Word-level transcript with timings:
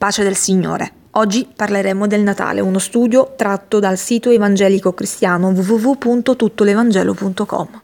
Pace 0.00 0.22
del 0.22 0.34
Signore. 0.34 0.90
Oggi 1.10 1.46
parleremo 1.54 2.06
del 2.06 2.22
Natale, 2.22 2.62
uno 2.62 2.78
studio 2.78 3.34
tratto 3.36 3.80
dal 3.80 3.98
sito 3.98 4.30
evangelico 4.30 4.94
cristiano 4.94 5.48
www.tuttolevangelo.com. 5.48 7.82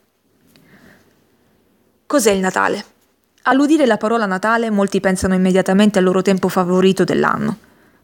Cos'è 2.06 2.30
il 2.30 2.40
Natale? 2.40 2.84
All'udire 3.42 3.84
la 3.84 3.98
parola 3.98 4.24
Natale 4.24 4.70
molti 4.70 4.98
pensano 5.00 5.34
immediatamente 5.34 5.98
al 5.98 6.04
loro 6.04 6.22
tempo 6.22 6.48
favorito 6.48 7.04
dell'anno. 7.04 7.54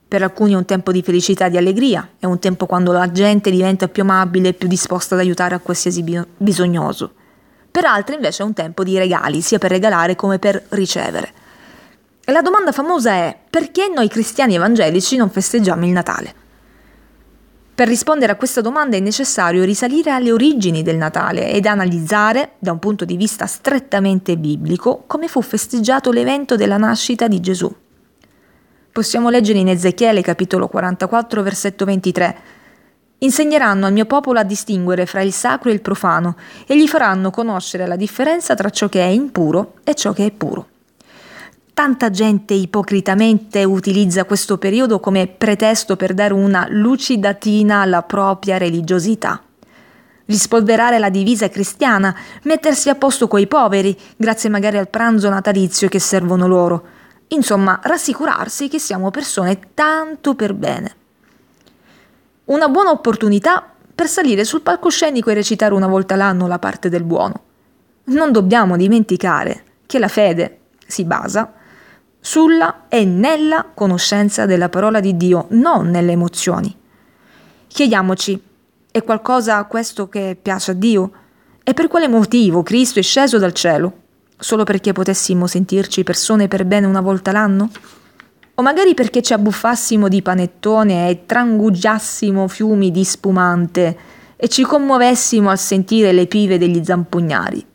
Per 0.07 0.23
alcuni 0.23 0.53
è 0.53 0.57
un 0.57 0.67
tempo 0.67 0.93
di 0.93 1.03
felicità 1.03 1.47
e 1.47 1.51
di 1.51 1.57
allegria, 1.57 2.07
è 2.19 2.27
un 2.27 2.39
tempo 2.39 2.67
quando 2.67 2.93
la 2.93 3.11
gente 3.11 3.51
diventa 3.51 3.89
più 3.89 4.03
amabile 4.03 4.49
e 4.49 4.53
più 4.53 4.69
disposta 4.69 5.15
ad 5.15 5.23
aiutare 5.23 5.55
a 5.55 5.59
qualsiasi 5.59 6.05
bisognoso. 6.37 7.15
Per 7.71 7.87
altri 7.87 8.17
invece 8.17 8.43
è 8.43 8.47
un 8.47 8.53
tempo 8.53 8.85
di 8.85 8.99
regali, 8.99 9.41
sia 9.41 9.57
per 9.57 9.71
regalare 9.71 10.17
come 10.17 10.39
per 10.39 10.63
ricevere. 10.69 11.41
E 12.25 12.31
la 12.31 12.41
domanda 12.41 12.71
famosa 12.71 13.11
è 13.11 13.37
perché 13.51 13.91
noi 13.93 14.09
cristiani 14.09 14.55
evangelici 14.55 15.17
non 15.17 15.31
festeggiamo 15.31 15.85
il 15.85 15.91
Natale? 15.91 16.35
Per 17.75 17.89
rispondere 17.89 18.33
a 18.33 18.37
questa 18.37 18.61
domanda 18.61 18.97
è 18.97 19.01
necessario 19.01 19.65
risalire 19.65 20.11
alle 20.11 20.31
origini 20.31 20.83
del 20.83 20.97
Natale 20.97 21.51
ed 21.51 21.67
analizzare, 21.67 22.53
da 22.59 22.71
un 22.71 22.79
punto 22.79 23.05
di 23.05 23.17
vista 23.17 23.47
strettamente 23.47 24.37
biblico, 24.37 25.05
come 25.07 25.27
fu 25.27 25.43
festeggiato 25.43 26.13
l'evento 26.13 26.55
della 26.55 26.77
nascita 26.77 27.27
di 27.27 27.41
Gesù. 27.41 27.75
Possiamo 28.93 29.29
leggere 29.29 29.59
in 29.59 29.69
Ezechiele 29.69 30.23
capitolo 30.23 30.69
44 30.69 31.43
versetto 31.43 31.85
23 31.85 32.37
Insegneranno 33.23 33.87
al 33.87 33.93
mio 33.93 34.05
popolo 34.05 34.41
a 34.41 34.45
distinguere 34.45 35.07
fra 35.07 35.23
il 35.23 35.33
sacro 35.33 35.71
e 35.71 35.73
il 35.73 35.81
profano 35.81 36.37
e 36.67 36.77
gli 36.77 36.89
faranno 36.89 37.31
conoscere 37.31 37.87
la 37.87 37.97
differenza 37.97 38.55
tra 38.55 38.69
ciò 38.71 38.89
che 38.89 39.01
è 39.01 39.07
impuro 39.07 39.75
e 39.85 39.95
ciò 39.95 40.13
che 40.13 40.27
è 40.27 40.31
puro. 40.33 40.67
Tanta 41.75 42.11
gente 42.11 42.53
ipocritamente 42.53 43.65
utilizza 43.65 44.27
questo 44.27 44.59
periodo 44.59 45.01
come 45.01 45.27
pretesto 45.27 45.97
per 45.97 46.13
dare 46.13 46.35
una 46.35 46.67
lucidatina 46.69 47.81
alla 47.81 48.03
propria 48.03 48.59
religiosità. 48.59 49.43
Rispolverare 50.27 50.99
la 50.99 51.09
divisa 51.09 51.49
cristiana, 51.49 52.15
mettersi 52.43 52.91
a 52.91 52.95
posto 52.95 53.27
coi 53.27 53.47
poveri, 53.47 53.99
grazie 54.17 54.51
magari 54.51 54.77
al 54.77 54.91
pranzo 54.91 55.31
natalizio 55.31 55.89
che 55.89 55.99
servono 55.99 56.47
loro. 56.47 56.85
Insomma, 57.29 57.81
rassicurarsi 57.83 58.69
che 58.69 58.79
siamo 58.79 59.11
persone 59.11 59.59
tanto 59.73 60.35
per 60.35 60.53
bene. 60.53 60.95
Una 62.45 62.69
buona 62.69 62.91
opportunità 62.91 63.67
per 63.95 64.09
salire 64.09 64.45
sul 64.45 64.61
palcoscenico 64.61 65.31
e 65.31 65.35
recitare 65.35 65.73
una 65.73 65.87
volta 65.87 66.17
l'anno 66.17 66.47
la 66.47 66.59
parte 66.59 66.91
del 66.91 67.03
buono. 67.03 67.41
Non 68.05 68.31
dobbiamo 68.31 68.77
dimenticare 68.77 69.65
che 69.87 69.99
la 69.99 70.09
fede 70.09 70.59
si 70.87 71.05
basa 71.05 71.61
sulla 72.25 72.85
e 72.89 73.05
nella 73.05 73.67
conoscenza 73.75 74.47
della 74.47 74.69
parola 74.69 75.01
di 75.01 75.17
Dio, 75.17 75.47
non 75.51 75.91
nelle 75.91 76.13
emozioni. 76.13 76.75
Chiediamoci, 77.67 78.41
è 78.93 79.03
qualcosa 79.03 79.65
questo 79.65 80.09
che 80.09 80.39
piace 80.41 80.71
a 80.71 80.75
Dio? 80.75 81.11
E 81.65 81.75
per 81.75 81.89
quale 81.89 82.07
motivo 82.07 82.63
Cristo 82.63 83.01
è 83.01 83.03
sceso 83.03 83.39
dal 83.39 83.53
cielo? 83.53 83.93
Solo 84.39 84.63
perché 84.63 84.93
potessimo 84.93 85.49
sentirci 85.49 86.05
persone 86.05 86.47
per 86.47 86.65
bene 86.65 86.87
una 86.87 87.01
volta 87.01 87.33
l'anno? 87.33 87.69
O 88.55 88.63
magari 88.63 88.95
perché 88.95 89.21
ci 89.21 89.33
abbuffassimo 89.33 90.07
di 90.07 90.23
panettone 90.23 91.09
e 91.09 91.27
trangugiassimo 91.27 92.47
fiumi 92.47 92.93
di 92.93 93.03
spumante 93.03 93.99
e 94.37 94.49
ci 94.49 94.63
commuovessimo 94.63 95.51
al 95.51 95.59
sentire 95.59 96.13
le 96.13 96.29
pive 96.29 96.57
degli 96.57 96.85
zampugnari? 96.85 97.67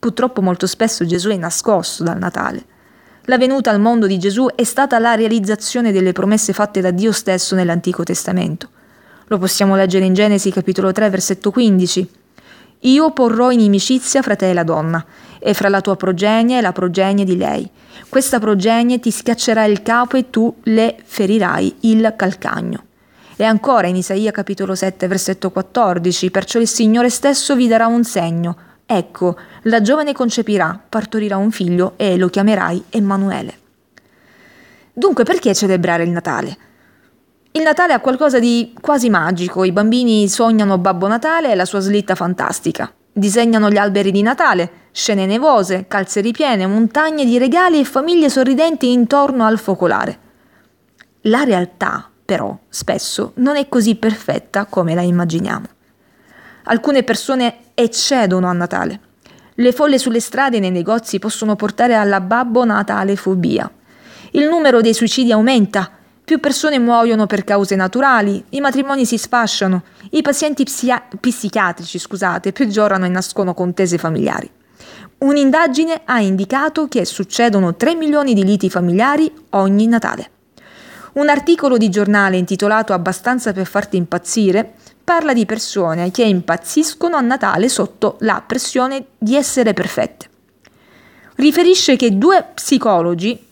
Purtroppo 0.00 0.42
molto 0.42 0.66
spesso 0.66 1.06
Gesù 1.06 1.28
è 1.28 1.36
nascosto 1.36 2.02
dal 2.02 2.18
Natale 2.18 2.72
la 3.26 3.38
venuta 3.38 3.70
al 3.70 3.80
mondo 3.80 4.06
di 4.06 4.18
Gesù 4.18 4.48
è 4.54 4.64
stata 4.64 4.98
la 4.98 5.14
realizzazione 5.14 5.92
delle 5.92 6.12
promesse 6.12 6.52
fatte 6.52 6.80
da 6.80 6.90
Dio 6.90 7.12
stesso 7.12 7.54
nell'Antico 7.54 8.02
Testamento. 8.02 8.68
Lo 9.28 9.38
possiamo 9.38 9.76
leggere 9.76 10.04
in 10.04 10.12
Genesi 10.12 10.50
capitolo 10.50 10.92
3 10.92 11.08
versetto 11.08 11.50
15. 11.50 12.10
Io 12.80 13.10
porrò 13.12 13.50
inimicizia 13.50 14.20
fra 14.20 14.36
te 14.36 14.50
e 14.50 14.52
la 14.52 14.62
donna, 14.62 15.02
e 15.38 15.54
fra 15.54 15.70
la 15.70 15.80
tua 15.80 15.96
progenie 15.96 16.58
e 16.58 16.60
la 16.60 16.72
progenie 16.72 17.24
di 17.24 17.38
lei. 17.38 17.68
Questa 18.10 18.38
progenie 18.38 19.00
ti 19.00 19.10
schiaccerà 19.10 19.64
il 19.64 19.82
capo 19.82 20.18
e 20.18 20.28
tu 20.28 20.54
le 20.64 20.96
ferirai 21.02 21.76
il 21.80 22.12
calcagno. 22.16 22.84
E 23.36 23.44
ancora 23.44 23.86
in 23.86 23.96
Isaia 23.96 24.30
capitolo 24.32 24.74
7 24.74 25.06
versetto 25.06 25.50
14, 25.50 26.30
perciò 26.30 26.60
il 26.60 26.68
Signore 26.68 27.08
stesso 27.08 27.56
vi 27.56 27.68
darà 27.68 27.86
un 27.86 28.04
segno, 28.04 28.56
Ecco, 28.86 29.36
la 29.62 29.80
giovane 29.80 30.12
concepirà, 30.12 30.78
partorirà 30.88 31.36
un 31.36 31.50
figlio 31.50 31.94
e 31.96 32.16
lo 32.16 32.28
chiamerai 32.28 32.84
Emanuele. 32.90 33.58
Dunque, 34.92 35.24
perché 35.24 35.54
celebrare 35.54 36.04
il 36.04 36.10
Natale? 36.10 36.56
Il 37.52 37.62
Natale 37.62 37.92
ha 37.92 38.00
qualcosa 38.00 38.38
di 38.38 38.74
quasi 38.80 39.08
magico, 39.08 39.64
i 39.64 39.72
bambini 39.72 40.28
sognano 40.28 40.76
Babbo 40.78 41.06
Natale 41.06 41.50
e 41.50 41.54
la 41.54 41.64
sua 41.64 41.80
slitta 41.80 42.14
fantastica. 42.14 42.92
Disegnano 43.12 43.70
gli 43.70 43.76
alberi 43.76 44.10
di 44.10 44.22
Natale, 44.22 44.70
scene 44.90 45.24
nevose, 45.24 45.86
calze 45.86 46.20
ripiene, 46.20 46.66
montagne 46.66 47.24
di 47.24 47.38
regali 47.38 47.78
e 47.78 47.84
famiglie 47.84 48.28
sorridenti 48.28 48.90
intorno 48.90 49.44
al 49.44 49.58
focolare. 49.58 50.18
La 51.22 51.44
realtà, 51.44 52.10
però, 52.24 52.58
spesso 52.68 53.32
non 53.36 53.56
è 53.56 53.68
così 53.68 53.94
perfetta 53.94 54.66
come 54.66 54.94
la 54.94 55.02
immaginiamo. 55.02 55.66
Alcune 56.64 57.02
persone 57.02 57.56
eccedono 57.74 58.48
a 58.48 58.52
Natale. 58.52 59.00
Le 59.56 59.72
folle 59.72 59.98
sulle 59.98 60.20
strade 60.20 60.56
e 60.56 60.60
nei 60.60 60.70
negozi 60.70 61.18
possono 61.18 61.56
portare 61.56 61.94
alla 61.94 62.20
babbo 62.20 62.64
natale 62.64 63.16
fobia. 63.16 63.70
Il 64.32 64.48
numero 64.48 64.80
dei 64.80 64.94
suicidi 64.94 65.30
aumenta, 65.30 65.90
più 66.24 66.40
persone 66.40 66.78
muoiono 66.78 67.26
per 67.26 67.44
cause 67.44 67.76
naturali, 67.76 68.42
i 68.50 68.60
matrimoni 68.60 69.04
si 69.04 69.18
sfasciano, 69.18 69.82
i 70.10 70.22
pazienti 70.22 70.64
psia- 70.64 71.04
psichiatrici, 71.20 71.98
scusate, 71.98 72.52
peggiorano 72.52 73.04
e 73.04 73.08
nascono 73.08 73.54
contese 73.54 73.98
familiari. 73.98 74.50
Un'indagine 75.18 76.00
ha 76.04 76.20
indicato 76.20 76.88
che 76.88 77.04
succedono 77.04 77.76
3 77.76 77.94
milioni 77.94 78.34
di 78.34 78.44
liti 78.44 78.68
familiari 78.68 79.30
ogni 79.50 79.86
Natale. 79.86 80.30
Un 81.12 81.28
articolo 81.28 81.76
di 81.76 81.90
giornale 81.90 82.36
intitolato 82.36 82.92
Abbastanza 82.92 83.52
per 83.52 83.66
farti 83.66 83.96
impazzire 83.96 84.74
parla 85.04 85.34
di 85.34 85.44
persone 85.44 86.10
che 86.10 86.24
impazziscono 86.24 87.16
a 87.16 87.20
Natale 87.20 87.68
sotto 87.68 88.16
la 88.20 88.42
pressione 88.44 89.08
di 89.18 89.36
essere 89.36 89.74
perfette. 89.74 90.30
Riferisce 91.36 91.96
che 91.96 92.16
due 92.16 92.46
psicologi, 92.54 93.46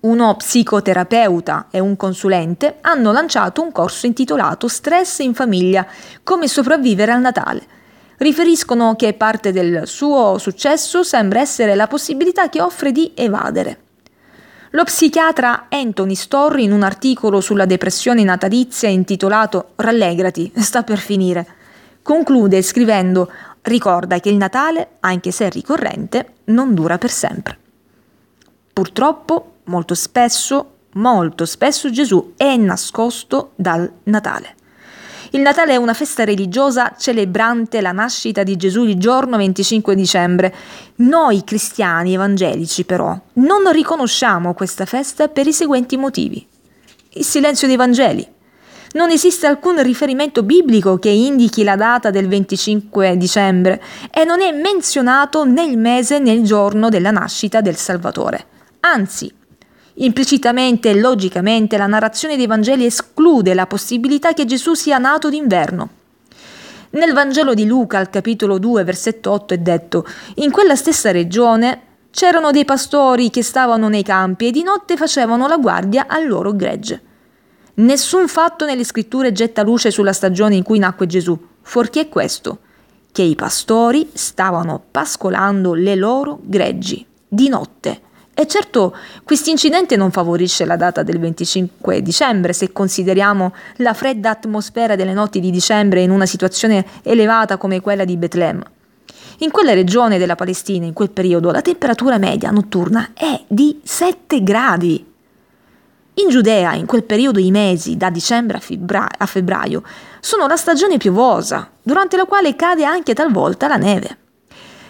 uno 0.00 0.34
psicoterapeuta 0.34 1.68
e 1.70 1.78
un 1.78 1.96
consulente, 1.96 2.78
hanno 2.80 3.12
lanciato 3.12 3.62
un 3.62 3.70
corso 3.70 4.06
intitolato 4.06 4.66
Stress 4.66 5.20
in 5.20 5.34
famiglia, 5.34 5.86
come 6.24 6.48
sopravvivere 6.48 7.12
al 7.12 7.20
Natale. 7.20 7.62
Riferiscono 8.16 8.96
che 8.96 9.14
parte 9.14 9.52
del 9.52 9.86
suo 9.86 10.38
successo 10.38 11.04
sembra 11.04 11.40
essere 11.40 11.76
la 11.76 11.86
possibilità 11.86 12.48
che 12.48 12.60
offre 12.60 12.90
di 12.90 13.12
evadere. 13.14 13.81
Lo 14.74 14.84
psichiatra 14.84 15.66
Anthony 15.68 16.14
Storr, 16.14 16.58
in 16.58 16.72
un 16.72 16.82
articolo 16.82 17.42
sulla 17.42 17.66
depressione 17.66 18.24
natalizia 18.24 18.88
intitolato 18.88 19.72
Rallegrati, 19.76 20.50
sta 20.56 20.82
per 20.82 20.96
finire, 20.96 21.46
conclude 22.00 22.62
scrivendo 22.62 23.30
Ricorda 23.60 24.18
che 24.18 24.30
il 24.30 24.36
Natale, 24.36 24.92
anche 25.00 25.30
se 25.30 25.50
ricorrente, 25.50 26.36
non 26.44 26.72
dura 26.72 26.96
per 26.96 27.10
sempre. 27.10 27.58
Purtroppo, 28.72 29.56
molto 29.64 29.94
spesso, 29.94 30.76
molto 30.92 31.44
spesso 31.44 31.90
Gesù 31.90 32.32
è 32.38 32.56
nascosto 32.56 33.50
dal 33.56 33.92
Natale. 34.04 34.54
Il 35.34 35.40
Natale 35.40 35.72
è 35.72 35.76
una 35.76 35.94
festa 35.94 36.24
religiosa 36.24 36.94
celebrante 36.98 37.80
la 37.80 37.92
nascita 37.92 38.42
di 38.42 38.54
Gesù 38.56 38.84
il 38.84 38.98
giorno 38.98 39.38
25 39.38 39.94
dicembre. 39.94 40.54
Noi 40.96 41.42
cristiani 41.42 42.12
evangelici 42.12 42.84
però 42.84 43.18
non 43.34 43.72
riconosciamo 43.72 44.52
questa 44.52 44.84
festa 44.84 45.28
per 45.28 45.46
i 45.46 45.54
seguenti 45.54 45.96
motivi. 45.96 46.46
Il 47.14 47.24
silenzio 47.24 47.66
dei 47.66 47.76
Vangeli. 47.76 48.28
Non 48.92 49.10
esiste 49.10 49.46
alcun 49.46 49.82
riferimento 49.82 50.42
biblico 50.42 50.98
che 50.98 51.08
indichi 51.08 51.64
la 51.64 51.76
data 51.76 52.10
del 52.10 52.28
25 52.28 53.16
dicembre 53.16 53.82
e 54.10 54.24
non 54.24 54.42
è 54.42 54.52
menzionato 54.52 55.46
né 55.46 55.64
il 55.64 55.78
mese 55.78 56.18
né 56.18 56.32
il 56.32 56.44
giorno 56.44 56.90
della 56.90 57.10
nascita 57.10 57.62
del 57.62 57.76
Salvatore. 57.76 58.44
Anzi, 58.80 59.32
Implicitamente 59.94 60.88
e 60.88 60.98
logicamente 60.98 61.76
la 61.76 61.86
narrazione 61.86 62.36
dei 62.36 62.46
Vangeli 62.46 62.86
esclude 62.86 63.52
la 63.52 63.66
possibilità 63.66 64.32
che 64.32 64.46
Gesù 64.46 64.72
sia 64.72 64.96
nato 64.96 65.28
d'inverno. 65.28 65.88
Nel 66.90 67.12
Vangelo 67.12 67.52
di 67.52 67.66
Luca, 67.66 67.98
al 67.98 68.08
capitolo 68.08 68.58
2, 68.58 68.84
versetto 68.84 69.30
8, 69.30 69.54
è 69.54 69.58
detto: 69.58 70.06
In 70.36 70.50
quella 70.50 70.76
stessa 70.76 71.10
regione 71.10 71.80
c'erano 72.10 72.50
dei 72.50 72.64
pastori 72.64 73.28
che 73.28 73.42
stavano 73.42 73.88
nei 73.88 74.02
campi 74.02 74.48
e 74.48 74.50
di 74.50 74.62
notte 74.62 74.96
facevano 74.96 75.46
la 75.46 75.58
guardia 75.58 76.06
al 76.08 76.26
loro 76.26 76.54
gregge. 76.54 77.00
Nessun 77.74 78.28
fatto 78.28 78.64
nelle 78.64 78.84
scritture 78.84 79.32
getta 79.32 79.62
luce 79.62 79.90
sulla 79.90 80.12
stagione 80.12 80.54
in 80.54 80.62
cui 80.62 80.78
nacque 80.78 81.06
Gesù, 81.06 81.38
fuorché 81.60 82.08
questo, 82.08 82.58
che 83.12 83.22
i 83.22 83.34
pastori 83.34 84.10
stavano 84.12 84.82
pascolando 84.90 85.74
le 85.74 85.96
loro 85.96 86.38
greggi 86.42 87.04
di 87.28 87.48
notte 87.48 88.10
E 88.34 88.46
certo, 88.46 88.96
questo 89.24 89.50
incidente 89.50 89.94
non 89.94 90.10
favorisce 90.10 90.64
la 90.64 90.76
data 90.76 91.02
del 91.02 91.18
25 91.18 92.00
dicembre 92.00 92.54
se 92.54 92.72
consideriamo 92.72 93.52
la 93.76 93.92
fredda 93.92 94.30
atmosfera 94.30 94.96
delle 94.96 95.12
notti 95.12 95.38
di 95.38 95.50
dicembre 95.50 96.00
in 96.00 96.10
una 96.10 96.24
situazione 96.24 96.84
elevata 97.02 97.58
come 97.58 97.80
quella 97.80 98.04
di 98.04 98.16
Betlemme. 98.16 98.64
In 99.38 99.50
quella 99.50 99.74
regione 99.74 100.18
della 100.18 100.34
Palestina, 100.34 100.86
in 100.86 100.94
quel 100.94 101.10
periodo, 101.10 101.50
la 101.50 101.60
temperatura 101.60 102.16
media 102.16 102.50
notturna 102.50 103.10
è 103.12 103.42
di 103.48 103.80
7 103.82 104.42
gradi. 104.42 105.04
In 106.14 106.28
Giudea, 106.28 106.74
in 106.74 106.86
quel 106.86 107.04
periodo, 107.04 107.38
i 107.38 107.50
mesi 107.50 107.96
da 107.96 108.08
dicembre 108.08 108.58
a, 108.58 108.60
febbraio, 108.60 109.08
a 109.18 109.26
febbraio 109.26 109.82
sono 110.20 110.46
la 110.46 110.56
stagione 110.56 110.96
piovosa, 110.96 111.70
durante 111.82 112.16
la 112.16 112.24
quale 112.24 112.56
cade 112.56 112.84
anche 112.84 113.14
talvolta 113.14 113.66
la 113.66 113.76
neve. 113.76 114.16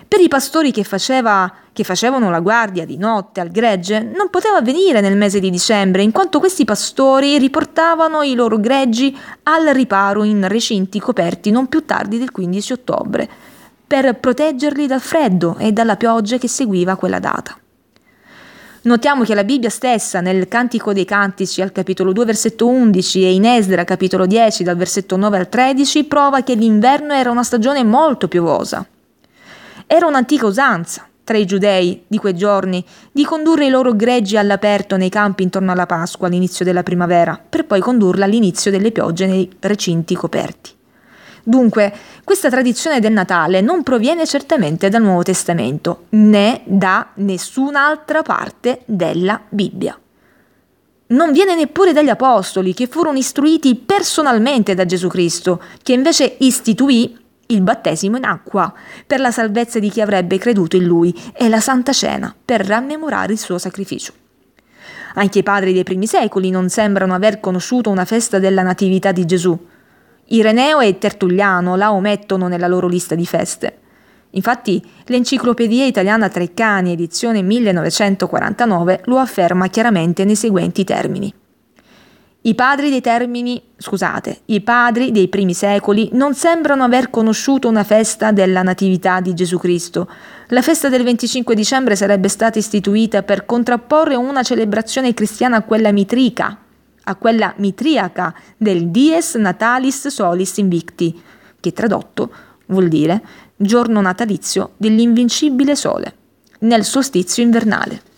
Per 0.06 0.20
i 0.20 0.28
pastori 0.28 0.70
che, 0.70 0.84
faceva, 0.84 1.50
che 1.72 1.84
facevano 1.84 2.30
la 2.30 2.40
guardia 2.40 2.84
di 2.84 2.98
notte 2.98 3.40
al 3.40 3.50
gregge 3.50 4.00
non 4.02 4.28
poteva 4.28 4.58
avvenire 4.58 5.00
nel 5.00 5.16
mese 5.16 5.40
di 5.40 5.50
dicembre, 5.50 6.02
in 6.02 6.12
quanto 6.12 6.38
questi 6.38 6.64
pastori 6.64 7.38
riportavano 7.38 8.22
i 8.22 8.34
loro 8.34 8.58
greggi 8.60 9.16
al 9.44 9.68
riparo 9.68 10.22
in 10.22 10.46
recinti 10.46 11.00
coperti 11.00 11.50
non 11.50 11.68
più 11.68 11.84
tardi 11.84 12.18
del 12.18 12.30
15 12.30 12.72
ottobre, 12.74 13.28
per 13.86 14.18
proteggerli 14.18 14.86
dal 14.86 15.00
freddo 15.00 15.56
e 15.58 15.72
dalla 15.72 15.96
pioggia 15.96 16.36
che 16.36 16.48
seguiva 16.48 16.96
quella 16.96 17.18
data. 17.18 17.56
Notiamo 18.84 19.22
che 19.22 19.34
la 19.34 19.44
Bibbia 19.44 19.70
stessa, 19.70 20.20
nel 20.20 20.48
Cantico 20.48 20.92
dei 20.92 21.04
Cantici 21.04 21.62
al 21.62 21.70
capitolo 21.70 22.12
2 22.12 22.24
versetto 22.24 22.66
11 22.66 23.22
e 23.22 23.32
in 23.32 23.44
Esdra 23.44 23.84
capitolo 23.84 24.26
10 24.26 24.64
dal 24.64 24.76
versetto 24.76 25.16
9 25.16 25.38
al 25.38 25.48
13, 25.48 26.04
prova 26.04 26.42
che 26.42 26.54
l'inverno 26.54 27.14
era 27.14 27.30
una 27.30 27.44
stagione 27.44 27.84
molto 27.84 28.26
piovosa. 28.26 28.84
Era 29.86 30.06
un'antica 30.06 30.46
usanza 30.46 31.06
tra 31.24 31.36
i 31.36 31.44
giudei 31.44 32.04
di 32.06 32.18
quei 32.18 32.34
giorni 32.34 32.84
di 33.10 33.24
condurre 33.24 33.66
i 33.66 33.70
loro 33.70 33.94
greggi 33.94 34.36
all'aperto 34.36 34.96
nei 34.96 35.08
campi 35.08 35.42
intorno 35.42 35.72
alla 35.72 35.86
Pasqua 35.86 36.26
all'inizio 36.26 36.64
della 36.64 36.82
primavera, 36.82 37.40
per 37.48 37.64
poi 37.64 37.80
condurla 37.80 38.24
all'inizio 38.24 38.70
delle 38.70 38.90
piogge 38.90 39.26
nei 39.26 39.50
recinti 39.60 40.14
coperti. 40.14 40.70
Dunque, 41.44 41.92
questa 42.22 42.48
tradizione 42.48 43.00
del 43.00 43.12
Natale 43.12 43.60
non 43.60 43.82
proviene 43.82 44.26
certamente 44.26 44.88
dal 44.88 45.02
Nuovo 45.02 45.22
Testamento, 45.22 46.04
né 46.10 46.62
da 46.64 47.08
nessun'altra 47.14 48.22
parte 48.22 48.82
della 48.84 49.40
Bibbia. 49.48 49.98
Non 51.08 51.32
viene 51.32 51.54
neppure 51.54 51.92
dagli 51.92 52.08
Apostoli, 52.08 52.72
che 52.72 52.86
furono 52.86 53.18
istruiti 53.18 53.74
personalmente 53.74 54.74
da 54.74 54.86
Gesù 54.86 55.08
Cristo, 55.08 55.60
che 55.82 55.92
invece 55.92 56.36
istituì 56.38 57.18
il 57.46 57.60
battesimo 57.60 58.16
in 58.16 58.24
acqua 58.24 58.72
per 59.06 59.20
la 59.20 59.30
salvezza 59.30 59.78
di 59.78 59.90
chi 59.90 60.00
avrebbe 60.00 60.38
creduto 60.38 60.76
in 60.76 60.84
lui 60.84 61.14
e 61.34 61.48
la 61.48 61.60
Santa 61.60 61.92
Cena 61.92 62.34
per 62.44 62.64
rammemorare 62.66 63.32
il 63.32 63.38
suo 63.38 63.58
sacrificio. 63.58 64.12
Anche 65.14 65.40
i 65.40 65.42
padri 65.42 65.72
dei 65.72 65.84
primi 65.84 66.06
secoli 66.06 66.50
non 66.50 66.68
sembrano 66.68 67.14
aver 67.14 67.40
conosciuto 67.40 67.90
una 67.90 68.04
festa 68.04 68.38
della 68.38 68.62
Natività 68.62 69.12
di 69.12 69.26
Gesù. 69.26 69.58
Ireneo 70.26 70.80
e 70.80 70.98
Tertulliano 70.98 71.76
la 71.76 71.92
omettono 71.92 72.48
nella 72.48 72.68
loro 72.68 72.88
lista 72.88 73.14
di 73.14 73.26
feste. 73.26 73.78
Infatti, 74.30 74.82
l'Enciclopedia 75.06 75.84
Italiana 75.84 76.30
Treccani, 76.30 76.92
edizione 76.92 77.42
1949, 77.42 79.02
lo 79.04 79.18
afferma 79.18 79.68
chiaramente 79.68 80.24
nei 80.24 80.36
seguenti 80.36 80.84
termini. 80.84 81.34
I 82.44 82.56
padri 82.56 82.90
dei 82.90 83.00
termini, 83.00 83.62
scusate, 83.76 84.40
i 84.46 84.60
padri 84.62 85.12
dei 85.12 85.28
primi 85.28 85.54
secoli 85.54 86.08
non 86.14 86.34
sembrano 86.34 86.82
aver 86.82 87.08
conosciuto 87.08 87.68
una 87.68 87.84
festa 87.84 88.32
della 88.32 88.62
Natività 88.62 89.20
di 89.20 89.32
Gesù 89.32 89.58
Cristo. 89.58 90.10
La 90.48 90.60
festa 90.60 90.88
del 90.88 91.04
25 91.04 91.54
dicembre 91.54 91.94
sarebbe 91.94 92.26
stata 92.26 92.58
istituita 92.58 93.22
per 93.22 93.46
contrapporre 93.46 94.16
una 94.16 94.42
celebrazione 94.42 95.14
cristiana 95.14 95.58
a 95.58 95.62
quella 95.62 95.92
mitrica, 95.92 96.58
a 97.04 97.14
quella 97.14 97.54
mitriaca 97.58 98.34
del 98.56 98.88
Dies 98.88 99.36
Natalis 99.36 100.08
Solis 100.08 100.56
Invicti, 100.56 101.22
che 101.60 101.72
tradotto 101.72 102.28
vuol 102.66 102.88
dire 102.88 103.22
giorno 103.54 104.00
natalizio 104.00 104.72
dell'invincibile 104.78 105.76
sole, 105.76 106.14
nel 106.58 106.82
solstizio 106.82 107.44
invernale. 107.44 108.10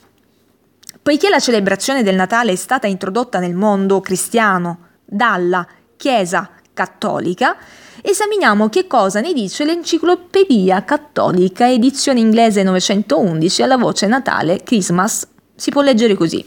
Poiché 1.05 1.29
la 1.29 1.39
celebrazione 1.39 2.03
del 2.03 2.15
Natale 2.15 2.53
è 2.53 2.57
stata 2.57 2.87
introdotta 2.87 3.39
nel 3.39 3.55
mondo 3.55 4.01
cristiano 4.01 4.93
dalla 5.05 5.67
Chiesa 5.99 6.49
cattolica, 6.73 7.59
esaminiamo 8.01 8.71
che 8.71 8.87
cosa 8.87 9.21
ne 9.21 9.35
dice 9.35 9.67
l'Enciclopedia 9.67 10.83
Cattolica, 10.83 11.71
edizione 11.71 12.21
inglese 12.21 12.63
911, 12.63 13.63
alla 13.63 13.77
voce 13.77 14.07
Natale, 14.07 14.63
Christmas. 14.63 15.29
Si 15.55 15.71
può 15.71 15.83
leggere 15.83 16.15
così. 16.15 16.43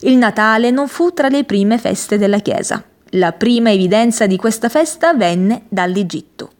Il 0.00 0.18
Natale 0.18 0.70
non 0.70 0.86
fu 0.86 1.14
tra 1.14 1.28
le 1.28 1.44
prime 1.44 1.78
feste 1.78 2.18
della 2.18 2.40
Chiesa. 2.40 2.84
La 3.12 3.32
prima 3.32 3.72
evidenza 3.72 4.26
di 4.26 4.36
questa 4.36 4.68
festa 4.68 5.14
venne 5.14 5.62
dall'Egitto. 5.70 6.50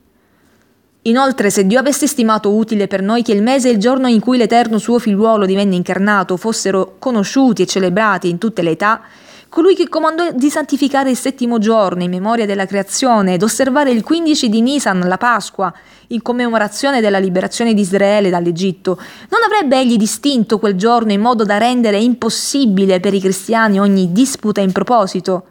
Inoltre, 1.02 1.48
se 1.48 1.66
Dio 1.66 1.78
avesse 1.78 2.06
stimato 2.06 2.54
utile 2.54 2.86
per 2.86 3.00
noi 3.00 3.22
che 3.22 3.32
il 3.32 3.42
mese 3.42 3.68
e 3.68 3.72
il 3.72 3.78
giorno 3.78 4.06
in 4.06 4.20
cui 4.20 4.36
l'Eterno 4.36 4.76
suo 4.76 4.98
figliuolo 4.98 5.46
divenne 5.46 5.74
incarnato 5.74 6.36
fossero 6.36 6.96
conosciuti 6.98 7.62
e 7.62 7.66
celebrati 7.66 8.28
in 8.28 8.36
tutte 8.36 8.60
le 8.60 8.72
età, 8.72 9.00
colui 9.48 9.74
che 9.74 9.88
comandò 9.88 10.30
di 10.32 10.50
santificare 10.50 11.08
il 11.08 11.16
settimo 11.16 11.58
giorno 11.58 12.02
in 12.02 12.10
memoria 12.10 12.44
della 12.44 12.66
creazione 12.66 13.32
ed 13.32 13.42
osservare 13.42 13.90
il 13.90 14.02
15 14.02 14.50
di 14.50 14.60
Nisan, 14.60 15.00
la 15.00 15.16
Pasqua, 15.16 15.72
in 16.08 16.20
commemorazione 16.20 17.00
della 17.00 17.18
liberazione 17.18 17.72
di 17.72 17.80
Israele 17.80 18.28
dall'Egitto, 18.28 19.00
non 19.30 19.40
avrebbe 19.42 19.78
egli 19.80 19.96
distinto 19.96 20.58
quel 20.58 20.74
giorno 20.74 21.12
in 21.12 21.20
modo 21.22 21.44
da 21.44 21.56
rendere 21.56 21.98
impossibile 21.98 23.00
per 23.00 23.14
i 23.14 23.20
cristiani 23.20 23.80
ogni 23.80 24.12
disputa 24.12 24.60
in 24.60 24.72
proposito? 24.72 25.44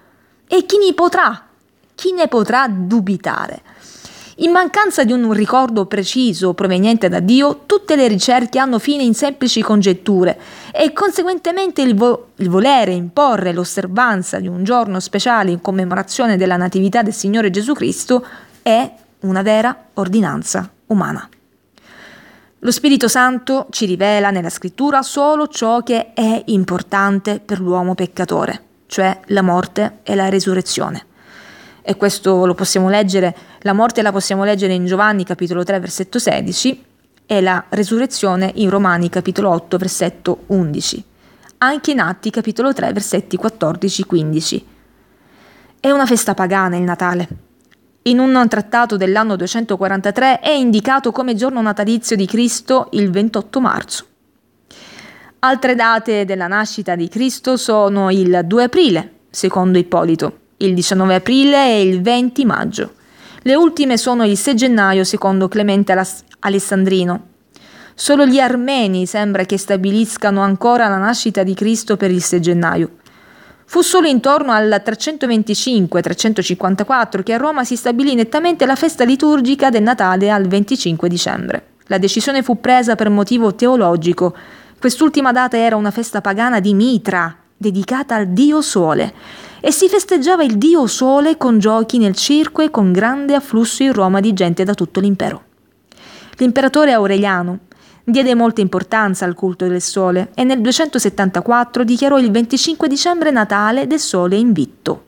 E 0.47 0.65
chi 0.67 0.77
ne 0.77 0.93
potrà? 0.93 1.47
Chi 1.95 2.13
ne 2.13 2.27
potrà 2.27 2.67
dubitare? 2.69 3.61
In 4.41 4.51
mancanza 4.51 5.03
di 5.03 5.11
un 5.11 5.33
ricordo 5.33 5.85
preciso 5.85 6.53
proveniente 6.53 7.09
da 7.09 7.19
Dio, 7.19 7.63
tutte 7.65 7.97
le 7.97 8.07
ricerche 8.07 8.57
hanno 8.57 8.79
fine 8.79 9.03
in 9.03 9.13
semplici 9.13 9.61
congetture 9.61 10.39
e 10.71 10.93
conseguentemente 10.93 11.81
il, 11.81 11.93
vo- 11.93 12.29
il, 12.37 12.47
volere 12.47 12.93
imporre 12.93 13.51
l'osservanza 13.51 14.39
di 14.39 14.47
un 14.47 14.63
giorno 14.63 15.01
speciale 15.01 15.51
in 15.51 15.59
commemorazione 15.59 16.37
della 16.37 16.55
Natività 16.55 17.01
del 17.01 17.11
Signore 17.11 17.49
Gesù 17.49 17.73
Cristo 17.73 18.25
è 18.61 18.89
una 19.21 19.41
vera 19.41 19.87
ordinanza 19.95 20.71
umana. 20.85 21.27
Lo 22.59 22.71
Spirito 22.71 23.09
Santo 23.09 23.67
ci 23.71 23.85
rivela 23.85 24.29
nella 24.31 24.49
scrittura 24.49 25.01
solo 25.01 25.49
ciò 25.49 25.81
che 25.81 26.13
è 26.13 26.43
importante 26.45 27.41
per 27.43 27.59
l'uomo 27.59 27.93
peccatore, 27.93 28.61
cioè 28.87 29.19
la 29.25 29.41
morte 29.41 29.99
e 30.03 30.15
la 30.15 30.29
resurrezione 30.29 31.07
e 31.89 31.95
questo 31.95 32.45
lo 32.45 32.53
possiamo 32.53 32.87
leggere, 32.87 33.35
la 33.61 33.73
morte 33.73 34.03
la 34.03 34.11
possiamo 34.11 34.43
leggere 34.43 34.73
in 34.73 34.85
Giovanni 34.85 35.23
capitolo 35.23 35.63
3 35.63 35.79
versetto 35.79 36.19
16 36.19 36.85
e 37.25 37.41
la 37.41 37.65
resurrezione 37.69 38.51
in 38.57 38.69
Romani 38.69 39.09
capitolo 39.09 39.49
8 39.49 39.77
versetto 39.77 40.43
11, 40.45 41.03
anche 41.57 41.89
in 41.89 41.99
Atti 41.99 42.29
capitolo 42.29 42.73
3 42.73 42.93
versetti 42.93 43.39
14-15. 43.41 44.61
È 45.79 45.89
una 45.89 46.05
festa 46.05 46.35
pagana 46.35 46.75
il 46.75 46.83
Natale. 46.83 47.27
In 48.03 48.19
un 48.19 48.45
trattato 48.47 48.95
dell'anno 48.95 49.35
243 49.35 50.41
è 50.41 50.51
indicato 50.51 51.11
come 51.11 51.33
giorno 51.33 51.59
natalizio 51.59 52.15
di 52.15 52.27
Cristo 52.27 52.89
il 52.91 53.09
28 53.09 53.59
marzo. 53.59 54.05
Altre 55.39 55.73
date 55.73 56.23
della 56.23 56.45
nascita 56.45 56.93
di 56.95 57.07
Cristo 57.07 57.57
sono 57.57 58.11
il 58.11 58.41
2 58.45 58.63
aprile, 58.63 59.13
secondo 59.31 59.79
Ippolito, 59.79 60.48
il 60.61 60.73
19 60.73 61.15
aprile 61.15 61.67
e 61.67 61.83
il 61.83 62.01
20 62.01 62.45
maggio. 62.45 62.93
Le 63.43 63.55
ultime 63.55 63.97
sono 63.97 64.25
il 64.25 64.37
6 64.37 64.55
gennaio 64.55 65.05
secondo 65.05 65.47
Clemente 65.47 65.95
Alessandrino. 66.39 67.27
Solo 67.95 68.25
gli 68.25 68.39
armeni 68.39 69.05
sembra 69.05 69.45
che 69.45 69.57
stabiliscano 69.57 70.41
ancora 70.41 70.89
la 70.89 70.97
nascita 70.97 71.43
di 71.43 71.53
Cristo 71.53 71.95
per 71.95 72.11
il 72.11 72.21
6 72.21 72.41
gennaio. 72.41 72.89
Fu 73.65 73.79
solo 73.81 74.07
intorno 74.07 74.51
al 74.51 74.81
325-354 74.83 77.23
che 77.23 77.33
a 77.33 77.37
Roma 77.37 77.63
si 77.63 77.77
stabilì 77.77 78.15
nettamente 78.15 78.65
la 78.65 78.75
festa 78.75 79.05
liturgica 79.05 79.69
del 79.69 79.83
Natale 79.83 80.29
al 80.29 80.47
25 80.47 81.07
dicembre. 81.07 81.67
La 81.85 81.97
decisione 81.97 82.43
fu 82.43 82.59
presa 82.59 82.95
per 82.95 83.09
motivo 83.09 83.55
teologico. 83.55 84.35
Quest'ultima 84.77 85.31
data 85.31 85.57
era 85.57 85.75
una 85.75 85.91
festa 85.91 86.19
pagana 86.19 86.59
di 86.59 86.73
Mitra, 86.73 87.33
dedicata 87.55 88.15
al 88.15 88.27
dio 88.27 88.61
Sole 88.61 89.13
e 89.61 89.71
si 89.71 89.87
festeggiava 89.87 90.43
il 90.43 90.57
dio 90.57 90.87
Sole 90.87 91.37
con 91.37 91.59
giochi 91.59 91.97
nel 91.97 92.15
circo 92.15 92.61
e 92.61 92.69
con 92.69 92.91
grande 92.91 93.35
afflusso 93.35 93.83
in 93.83 93.93
Roma 93.93 94.19
di 94.19 94.33
gente 94.33 94.63
da 94.63 94.73
tutto 94.73 94.99
l'impero. 94.99 95.43
L'imperatore 96.37 96.93
Aureliano 96.93 97.59
diede 98.03 98.35
molta 98.35 98.61
importanza 98.61 99.25
al 99.25 99.33
culto 99.33 99.67
del 99.67 99.81
Sole 99.81 100.31
e 100.33 100.43
nel 100.43 100.61
274 100.61 101.83
dichiarò 101.83 102.17
il 102.17 102.31
25 102.31 102.87
dicembre 102.87 103.31
Natale 103.31 103.87
del 103.87 103.99
Sole 103.99 104.37
invitto. 104.37 105.03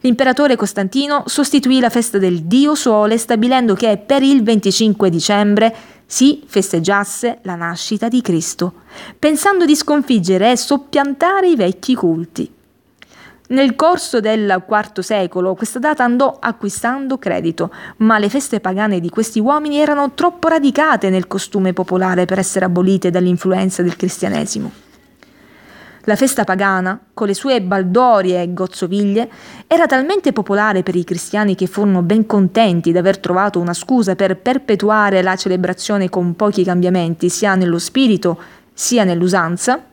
L'imperatore 0.00 0.56
Costantino 0.56 1.22
sostituì 1.26 1.78
la 1.78 1.88
festa 1.88 2.18
del 2.18 2.42
dio 2.42 2.74
Sole 2.74 3.18
stabilendo 3.18 3.74
che 3.74 4.02
per 4.04 4.22
il 4.22 4.42
25 4.42 5.08
dicembre 5.08 5.74
si 6.04 6.42
festeggiasse 6.44 7.38
la 7.42 7.54
nascita 7.54 8.08
di 8.08 8.20
Cristo, 8.20 8.72
pensando 9.16 9.64
di 9.64 9.76
sconfiggere 9.76 10.50
e 10.50 10.56
soppiantare 10.56 11.48
i 11.48 11.56
vecchi 11.56 11.94
culti. 11.94 12.52
Nel 13.52 13.76
corso 13.76 14.20
del 14.20 14.64
IV 14.66 15.00
secolo 15.00 15.54
questa 15.54 15.78
data 15.78 16.02
andò 16.02 16.38
acquistando 16.40 17.18
credito, 17.18 17.70
ma 17.98 18.18
le 18.18 18.30
feste 18.30 18.60
pagane 18.60 18.98
di 18.98 19.10
questi 19.10 19.40
uomini 19.40 19.78
erano 19.78 20.12
troppo 20.14 20.48
radicate 20.48 21.10
nel 21.10 21.26
costume 21.26 21.74
popolare 21.74 22.24
per 22.24 22.38
essere 22.38 22.64
abolite 22.64 23.10
dall'influenza 23.10 23.82
del 23.82 23.94
cristianesimo. 23.94 24.70
La 26.04 26.16
festa 26.16 26.44
pagana, 26.44 26.98
con 27.12 27.26
le 27.26 27.34
sue 27.34 27.60
baldorie 27.60 28.40
e 28.40 28.54
gozzoviglie, 28.54 29.28
era 29.66 29.84
talmente 29.84 30.32
popolare 30.32 30.82
per 30.82 30.96
i 30.96 31.04
cristiani 31.04 31.54
che 31.54 31.66
furono 31.66 32.00
ben 32.00 32.24
contenti 32.24 32.90
di 32.90 32.96
aver 32.96 33.18
trovato 33.18 33.60
una 33.60 33.74
scusa 33.74 34.16
per 34.16 34.38
perpetuare 34.38 35.20
la 35.20 35.36
celebrazione 35.36 36.08
con 36.08 36.34
pochi 36.36 36.64
cambiamenti, 36.64 37.28
sia 37.28 37.54
nello 37.54 37.78
spirito 37.78 38.40
sia 38.72 39.04
nell'usanza, 39.04 39.91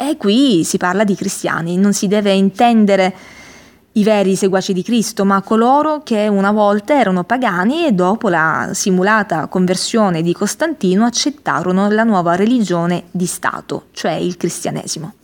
e 0.00 0.16
qui 0.16 0.62
si 0.62 0.76
parla 0.76 1.02
di 1.02 1.16
cristiani, 1.16 1.76
non 1.76 1.92
si 1.92 2.06
deve 2.06 2.32
intendere 2.32 3.12
i 3.92 4.04
veri 4.04 4.36
seguaci 4.36 4.72
di 4.72 4.84
Cristo, 4.84 5.24
ma 5.24 5.42
coloro 5.42 6.02
che 6.04 6.28
una 6.28 6.52
volta 6.52 6.96
erano 6.96 7.24
pagani 7.24 7.84
e 7.84 7.90
dopo 7.90 8.28
la 8.28 8.70
simulata 8.74 9.48
conversione 9.48 10.22
di 10.22 10.32
Costantino 10.32 11.04
accettarono 11.04 11.90
la 11.90 12.04
nuova 12.04 12.36
religione 12.36 13.06
di 13.10 13.26
Stato, 13.26 13.86
cioè 13.90 14.12
il 14.12 14.36
cristianesimo. 14.36 15.14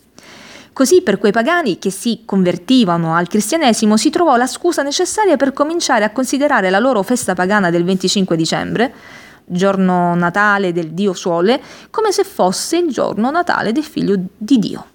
Così 0.72 1.02
per 1.02 1.18
quei 1.18 1.30
pagani 1.30 1.78
che 1.78 1.90
si 1.90 2.22
convertivano 2.24 3.14
al 3.14 3.28
cristianesimo 3.28 3.96
si 3.96 4.10
trovò 4.10 4.34
la 4.34 4.48
scusa 4.48 4.82
necessaria 4.82 5.36
per 5.36 5.52
cominciare 5.52 6.02
a 6.02 6.10
considerare 6.10 6.68
la 6.68 6.80
loro 6.80 7.04
festa 7.04 7.34
pagana 7.34 7.70
del 7.70 7.84
25 7.84 8.36
dicembre 8.36 8.92
giorno 9.44 10.14
natale 10.14 10.72
del 10.72 10.92
Dio 10.92 11.12
Sole, 11.12 11.60
come 11.90 12.12
se 12.12 12.24
fosse 12.24 12.78
il 12.78 12.90
giorno 12.90 13.30
natale 13.30 13.72
del 13.72 13.84
figlio 13.84 14.16
di 14.36 14.58
Dio. 14.58 14.86